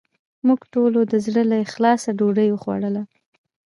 موږ 0.47 0.61
ټولو 0.73 0.99
د 1.11 1.13
زړه 1.25 1.43
له 1.51 1.57
اخلاصه 1.65 2.09
ډوډې 2.17 2.47
وخوړه 2.51 3.03